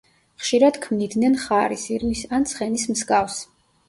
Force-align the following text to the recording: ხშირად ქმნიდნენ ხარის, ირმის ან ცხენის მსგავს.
ხშირად 0.43 0.77
ქმნიდნენ 0.85 1.35
ხარის, 1.41 1.83
ირმის 1.97 2.23
ან 2.39 2.47
ცხენის 2.53 2.87
მსგავს. 2.95 3.37